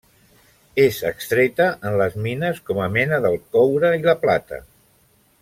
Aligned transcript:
És 0.83 1.01
extreta 1.09 1.67
en 1.89 1.97
les 2.03 2.17
mines 2.29 2.63
com 2.71 2.81
a 2.87 2.89
mena 2.97 3.21
del 3.27 3.39
coure 3.59 3.93
i 3.99 4.03
la 4.09 4.17
plata. 4.25 4.61